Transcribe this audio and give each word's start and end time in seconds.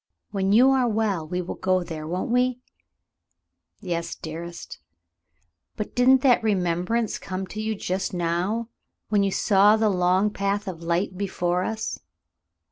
When 0.31 0.51
you 0.51 0.71
are 0.71 0.87
well, 0.89 1.27
we 1.27 1.43
will 1.43 1.53
go 1.53 1.83
there, 1.83 2.07
won't 2.07 2.31
we.'^" 2.31 2.59
"Yes, 3.81 4.15
dearest; 4.15 4.79
but 5.75 5.93
didn't 5.95 6.23
the 6.23 6.39
remembrance 6.41 7.19
come 7.19 7.45
to 7.45 7.61
you 7.61 7.75
just 7.75 8.11
now, 8.11 8.69
when 9.09 9.21
you 9.21 9.29
saw 9.29 9.75
the 9.77 9.89
long 9.91 10.31
path 10.31 10.67
of 10.67 10.81
light 10.81 11.19
before 11.19 11.63
us 11.63 11.99